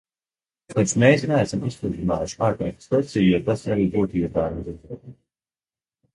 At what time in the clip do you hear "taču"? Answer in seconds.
0.73-0.95